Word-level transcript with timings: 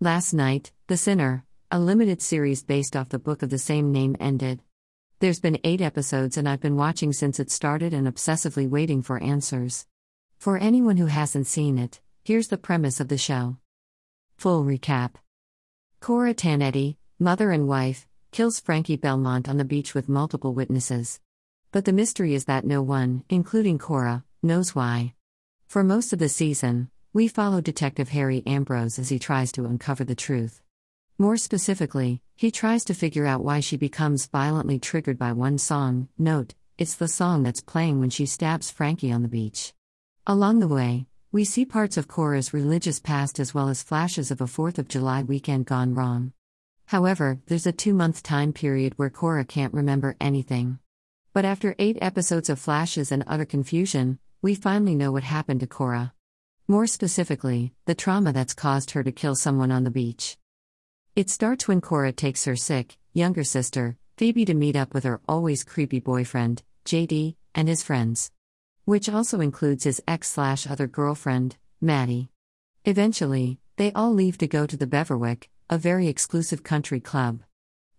Last 0.00 0.34
night, 0.34 0.72
The 0.88 0.98
Sinner, 0.98 1.46
a 1.70 1.80
limited 1.80 2.20
series 2.20 2.62
based 2.62 2.94
off 2.94 3.08
the 3.08 3.18
book 3.18 3.42
of 3.42 3.48
the 3.48 3.56
same 3.56 3.92
name, 3.92 4.14
ended. 4.20 4.60
There's 5.20 5.40
been 5.40 5.58
eight 5.64 5.80
episodes, 5.80 6.36
and 6.36 6.46
I've 6.46 6.60
been 6.60 6.76
watching 6.76 7.14
since 7.14 7.40
it 7.40 7.50
started 7.50 7.94
and 7.94 8.06
obsessively 8.06 8.68
waiting 8.68 9.00
for 9.00 9.22
answers. 9.22 9.86
For 10.36 10.58
anyone 10.58 10.98
who 10.98 11.06
hasn't 11.06 11.46
seen 11.46 11.78
it, 11.78 12.02
here's 12.24 12.48
the 12.48 12.58
premise 12.58 13.00
of 13.00 13.08
the 13.08 13.16
show. 13.16 13.56
Full 14.36 14.64
recap 14.64 15.12
Cora 16.00 16.34
Tannetti, 16.34 16.96
mother 17.18 17.50
and 17.50 17.66
wife, 17.66 18.06
kills 18.32 18.60
Frankie 18.60 18.96
Belmont 18.96 19.48
on 19.48 19.56
the 19.56 19.64
beach 19.64 19.94
with 19.94 20.10
multiple 20.10 20.52
witnesses. 20.52 21.20
But 21.72 21.86
the 21.86 21.94
mystery 21.94 22.34
is 22.34 22.44
that 22.44 22.66
no 22.66 22.82
one, 22.82 23.24
including 23.30 23.78
Cora, 23.78 24.24
knows 24.42 24.74
why. 24.74 25.14
For 25.66 25.82
most 25.82 26.12
of 26.12 26.18
the 26.18 26.28
season, 26.28 26.90
we 27.16 27.28
follow 27.28 27.62
Detective 27.62 28.10
Harry 28.10 28.42
Ambrose 28.44 28.98
as 28.98 29.08
he 29.08 29.18
tries 29.18 29.50
to 29.52 29.64
uncover 29.64 30.04
the 30.04 30.14
truth. 30.14 30.60
More 31.16 31.38
specifically, 31.38 32.20
he 32.34 32.50
tries 32.50 32.84
to 32.84 32.92
figure 32.92 33.24
out 33.24 33.42
why 33.42 33.60
she 33.60 33.78
becomes 33.78 34.26
violently 34.26 34.78
triggered 34.78 35.18
by 35.18 35.32
one 35.32 35.56
song. 35.56 36.08
Note, 36.18 36.52
it's 36.76 36.94
the 36.94 37.08
song 37.08 37.42
that's 37.42 37.62
playing 37.62 38.00
when 38.00 38.10
she 38.10 38.26
stabs 38.26 38.70
Frankie 38.70 39.10
on 39.10 39.22
the 39.22 39.28
beach. 39.28 39.72
Along 40.26 40.58
the 40.58 40.68
way, 40.68 41.06
we 41.32 41.42
see 41.42 41.64
parts 41.64 41.96
of 41.96 42.06
Cora's 42.06 42.52
religious 42.52 43.00
past 43.00 43.40
as 43.40 43.54
well 43.54 43.70
as 43.70 43.82
flashes 43.82 44.30
of 44.30 44.42
a 44.42 44.44
4th 44.44 44.76
of 44.76 44.86
July 44.86 45.22
weekend 45.22 45.64
gone 45.64 45.94
wrong. 45.94 46.34
However, 46.84 47.38
there's 47.46 47.66
a 47.66 47.72
two 47.72 47.94
month 47.94 48.22
time 48.22 48.52
period 48.52 48.92
where 48.98 49.08
Cora 49.08 49.46
can't 49.46 49.72
remember 49.72 50.16
anything. 50.20 50.80
But 51.32 51.46
after 51.46 51.74
eight 51.78 51.96
episodes 52.02 52.50
of 52.50 52.58
flashes 52.58 53.10
and 53.10 53.24
utter 53.26 53.46
confusion, 53.46 54.18
we 54.42 54.54
finally 54.54 54.94
know 54.94 55.12
what 55.12 55.24
happened 55.24 55.60
to 55.60 55.66
Cora. 55.66 56.12
More 56.68 56.88
specifically, 56.88 57.72
the 57.84 57.94
trauma 57.94 58.32
that's 58.32 58.52
caused 58.52 58.90
her 58.90 59.04
to 59.04 59.12
kill 59.12 59.36
someone 59.36 59.70
on 59.70 59.84
the 59.84 59.90
beach. 59.90 60.36
It 61.14 61.30
starts 61.30 61.68
when 61.68 61.80
Cora 61.80 62.10
takes 62.10 62.44
her 62.44 62.56
sick, 62.56 62.98
younger 63.12 63.44
sister, 63.44 63.96
Phoebe, 64.16 64.44
to 64.46 64.54
meet 64.54 64.74
up 64.74 64.92
with 64.92 65.04
her 65.04 65.20
always 65.28 65.62
creepy 65.62 66.00
boyfriend, 66.00 66.64
JD, 66.84 67.36
and 67.54 67.68
his 67.68 67.84
friends. 67.84 68.32
Which 68.84 69.08
also 69.08 69.40
includes 69.40 69.84
his 69.84 70.02
ex 70.08 70.28
slash 70.28 70.66
other 70.66 70.88
girlfriend, 70.88 71.56
Maddie. 71.80 72.30
Eventually, 72.84 73.60
they 73.76 73.92
all 73.92 74.12
leave 74.12 74.36
to 74.38 74.48
go 74.48 74.66
to 74.66 74.76
the 74.76 74.88
Beverwyck, 74.88 75.48
a 75.70 75.78
very 75.78 76.08
exclusive 76.08 76.64
country 76.64 76.98
club. 76.98 77.42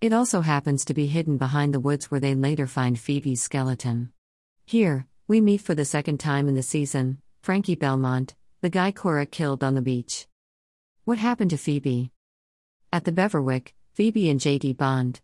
It 0.00 0.12
also 0.12 0.40
happens 0.40 0.84
to 0.86 0.94
be 0.94 1.06
hidden 1.06 1.36
behind 1.36 1.72
the 1.72 1.80
woods 1.80 2.10
where 2.10 2.20
they 2.20 2.34
later 2.34 2.66
find 2.66 2.98
Phoebe's 2.98 3.42
skeleton. 3.42 4.10
Here, 4.64 5.06
we 5.28 5.40
meet 5.40 5.60
for 5.60 5.76
the 5.76 5.84
second 5.84 6.18
time 6.18 6.48
in 6.48 6.56
the 6.56 6.64
season 6.64 7.18
Frankie 7.42 7.76
Belmont, 7.76 8.34
the 8.66 8.70
guy 8.70 8.90
Cora 8.90 9.26
killed 9.26 9.62
on 9.62 9.76
the 9.76 9.80
beach. 9.80 10.26
What 11.04 11.18
happened 11.18 11.50
to 11.50 11.56
Phoebe? 11.56 12.10
At 12.92 13.04
the 13.04 13.12
Beverwyck, 13.12 13.74
Phoebe 13.94 14.28
and 14.28 14.40
JD 14.40 14.76
bond. 14.76 15.20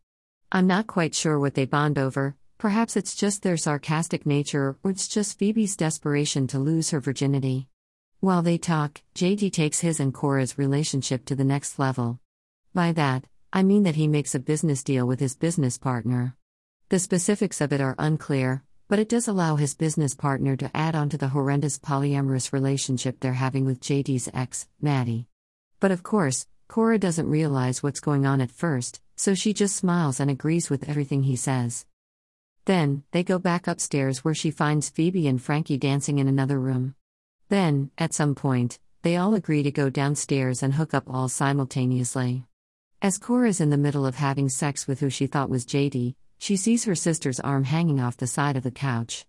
I'm 0.52 0.68
not 0.68 0.86
quite 0.86 1.12
sure 1.12 1.40
what 1.40 1.54
they 1.54 1.64
bond 1.64 1.98
over, 1.98 2.36
perhaps 2.56 2.96
it's 2.96 3.16
just 3.16 3.42
their 3.42 3.56
sarcastic 3.56 4.24
nature 4.26 4.76
or 4.84 4.92
it's 4.92 5.08
just 5.08 5.40
Phoebe's 5.40 5.74
desperation 5.74 6.46
to 6.46 6.60
lose 6.60 6.90
her 6.90 7.00
virginity. 7.00 7.66
While 8.20 8.42
they 8.42 8.58
talk, 8.58 9.02
JD 9.16 9.52
takes 9.52 9.80
his 9.80 9.98
and 9.98 10.14
Cora's 10.14 10.56
relationship 10.56 11.24
to 11.24 11.34
the 11.34 11.42
next 11.42 11.80
level. 11.80 12.20
By 12.72 12.92
that, 12.92 13.24
I 13.52 13.64
mean 13.64 13.82
that 13.82 13.96
he 13.96 14.06
makes 14.06 14.36
a 14.36 14.38
business 14.38 14.84
deal 14.84 15.04
with 15.04 15.18
his 15.18 15.34
business 15.34 15.78
partner. 15.78 16.36
The 16.90 17.00
specifics 17.00 17.60
of 17.60 17.72
it 17.72 17.80
are 17.80 17.96
unclear, 17.98 18.62
but 18.92 18.98
it 18.98 19.08
does 19.08 19.26
allow 19.26 19.56
his 19.56 19.72
business 19.72 20.14
partner 20.14 20.54
to 20.54 20.70
add 20.76 20.94
on 20.94 21.08
to 21.08 21.16
the 21.16 21.28
horrendous 21.28 21.78
polyamorous 21.78 22.52
relationship 22.52 23.18
they're 23.20 23.32
having 23.32 23.64
with 23.64 23.80
JD's 23.80 24.28
ex, 24.34 24.68
Maddie. 24.82 25.26
But 25.80 25.92
of 25.92 26.02
course, 26.02 26.46
Cora 26.68 26.98
doesn't 26.98 27.30
realize 27.30 27.82
what's 27.82 28.00
going 28.00 28.26
on 28.26 28.42
at 28.42 28.50
first, 28.50 29.00
so 29.16 29.34
she 29.34 29.54
just 29.54 29.76
smiles 29.76 30.20
and 30.20 30.30
agrees 30.30 30.68
with 30.68 30.90
everything 30.90 31.22
he 31.22 31.36
says. 31.36 31.86
Then, 32.66 33.02
they 33.12 33.22
go 33.22 33.38
back 33.38 33.66
upstairs 33.66 34.26
where 34.26 34.34
she 34.34 34.50
finds 34.50 34.90
Phoebe 34.90 35.27
and 35.27 35.40
Frankie 35.40 35.78
dancing 35.78 36.18
in 36.18 36.28
another 36.28 36.61
room. 36.61 36.94
Then, 37.48 37.90
at 37.96 38.12
some 38.12 38.34
point, 38.34 38.78
they 39.00 39.17
all 39.17 39.34
agree 39.34 39.62
to 39.62 39.70
go 39.70 39.88
downstairs 39.88 40.62
and 40.62 40.74
hook 40.74 40.92
up 40.92 41.05
all 41.08 41.30
simultaneously. 41.30 42.44
As 43.00 43.17
Cora's 43.17 43.58
in 43.58 43.70
the 43.70 43.78
middle 43.78 44.05
of 44.05 44.17
having 44.17 44.50
sex 44.50 44.86
with 44.86 45.00
who 45.00 45.08
she 45.08 45.27
thought 45.27 45.48
was 45.48 45.64
JD, 45.64 46.14
she 46.42 46.57
sees 46.57 46.86
her 46.86 46.95
sister's 46.97 47.39
arm 47.39 47.63
hanging 47.63 48.01
off 48.01 48.17
the 48.17 48.27
side 48.27 48.57
of 48.57 48.64
the 48.64 48.70
couch. 48.73 49.25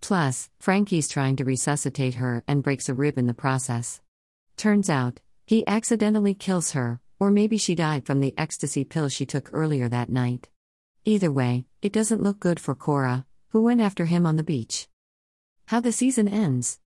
Plus, 0.00 0.48
Frankie's 0.58 1.08
trying 1.08 1.36
to 1.36 1.44
resuscitate 1.44 2.14
her 2.14 2.42
and 2.48 2.62
breaks 2.62 2.88
a 2.88 2.94
rib 2.94 3.18
in 3.18 3.26
the 3.26 3.34
process. 3.34 4.00
Turns 4.56 4.88
out, 4.88 5.20
he 5.44 5.66
accidentally 5.66 6.32
kills 6.32 6.70
her, 6.70 7.00
or 7.20 7.30
maybe 7.30 7.58
she 7.58 7.74
died 7.74 8.06
from 8.06 8.20
the 8.20 8.32
ecstasy 8.38 8.82
pill 8.82 9.10
she 9.10 9.26
took 9.26 9.50
earlier 9.52 9.90
that 9.90 10.08
night. 10.08 10.48
Either 11.04 11.30
way, 11.30 11.66
it 11.82 11.92
doesn't 11.92 12.22
look 12.22 12.40
good 12.40 12.58
for 12.58 12.74
Cora, 12.74 13.26
who 13.50 13.60
went 13.62 13.82
after 13.82 14.06
him 14.06 14.24
on 14.24 14.36
the 14.36 14.42
beach. 14.42 14.88
How 15.66 15.80
the 15.80 15.92
season 15.92 16.28
ends. 16.28 16.80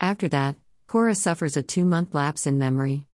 After 0.00 0.26
that, 0.30 0.56
Cora 0.88 1.14
suffers 1.14 1.56
a 1.56 1.62
two 1.62 1.84
month 1.84 2.12
lapse 2.12 2.44
in 2.44 2.58
memory. 2.58 3.06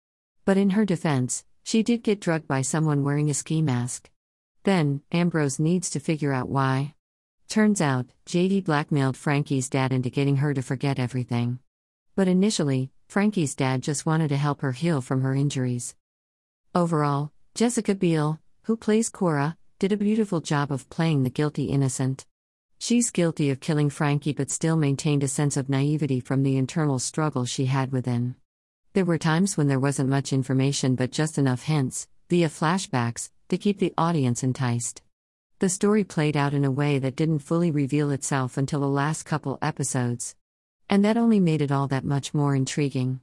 But 0.45 0.55
in 0.55 0.69
her 0.69 0.85
defense, 0.85 1.43
she 1.65 1.83
did 1.83 2.01
get 2.01 2.21
drugged 2.21 2.47
by 2.47 2.61
someone 2.61 3.03
wearing 3.03 3.29
a 3.29 3.33
ski 3.33 3.61
mask. 3.61 4.09
Then, 4.63 5.01
Ambrose 5.11 5.59
needs 5.59 5.89
to 5.91 5.99
figure 5.99 6.31
out 6.31 6.49
why. 6.49 6.93
Turns 7.49 7.81
out, 7.81 8.05
JD 8.27 8.63
blackmailed 8.63 9.17
Frankie's 9.17 9.69
dad 9.69 9.91
into 9.91 10.09
getting 10.09 10.37
her 10.37 10.53
to 10.53 10.61
forget 10.61 10.99
everything. 10.99 11.59
But 12.15 12.27
initially, 12.27 12.91
Frankie's 13.09 13.55
dad 13.55 13.81
just 13.81 14.05
wanted 14.05 14.29
to 14.29 14.37
help 14.37 14.61
her 14.61 14.71
heal 14.71 15.01
from 15.01 15.21
her 15.21 15.33
injuries. 15.33 15.95
Overall, 16.75 17.31
Jessica 17.55 17.95
Biel, 17.95 18.39
who 18.63 18.77
plays 18.77 19.09
Cora, 19.09 19.57
did 19.79 19.91
a 19.91 19.97
beautiful 19.97 20.41
job 20.41 20.71
of 20.71 20.89
playing 20.89 21.23
the 21.23 21.29
guilty 21.29 21.65
innocent. 21.65 22.25
She's 22.77 23.11
guilty 23.11 23.49
of 23.49 23.59
killing 23.59 23.89
Frankie 23.89 24.33
but 24.33 24.51
still 24.51 24.77
maintained 24.77 25.23
a 25.23 25.27
sense 25.27 25.57
of 25.57 25.69
naivety 25.69 26.19
from 26.19 26.43
the 26.43 26.55
internal 26.55 26.99
struggle 26.99 27.45
she 27.45 27.65
had 27.65 27.91
within. 27.91 28.35
There 28.93 29.05
were 29.05 29.17
times 29.17 29.57
when 29.57 29.67
there 29.67 29.79
wasn't 29.79 30.09
much 30.09 30.31
information 30.31 30.95
but 30.95 31.11
just 31.11 31.37
enough 31.37 31.63
hints, 31.63 32.07
via 32.29 32.47
flashbacks, 32.47 33.29
to 33.51 33.57
keep 33.57 33.79
the 33.79 33.93
audience 33.97 34.43
enticed. 34.43 35.01
The 35.59 35.67
story 35.67 36.05
played 36.05 36.37
out 36.37 36.53
in 36.53 36.63
a 36.63 36.71
way 36.71 36.99
that 36.99 37.17
didn't 37.17 37.39
fully 37.39 37.69
reveal 37.69 38.09
itself 38.09 38.55
until 38.55 38.79
the 38.79 38.87
last 38.87 39.23
couple 39.23 39.59
episodes. 39.61 40.37
And 40.89 41.03
that 41.03 41.17
only 41.17 41.41
made 41.41 41.61
it 41.61 41.69
all 41.69 41.89
that 41.89 42.05
much 42.05 42.33
more 42.33 42.55
intriguing. 42.55 43.19